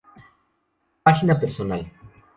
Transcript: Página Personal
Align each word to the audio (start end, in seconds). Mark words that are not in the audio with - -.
Página 1.03 1.39
Personal 1.39 1.91